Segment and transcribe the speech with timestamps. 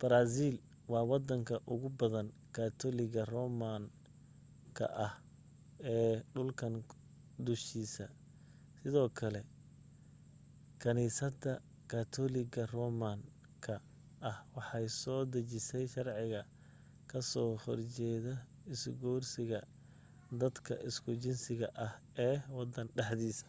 [0.00, 0.54] brazil
[0.92, 3.82] waa wadanka ugu badan katoliga roman
[4.76, 5.14] ka ah
[5.96, 6.74] ee dhulkan
[7.46, 8.04] dushiisa
[8.80, 9.40] sidoo kale
[10.82, 11.52] kaniisada
[11.92, 13.18] katoliga roman
[13.64, 13.74] ka
[14.30, 16.40] ah waxay soo dejisay sharciga
[17.10, 18.34] ka soo horjeeda
[18.72, 19.58] isguursiga
[20.40, 21.92] dadka isku jinsiga ah
[22.26, 23.46] ee wadan dhexdiisa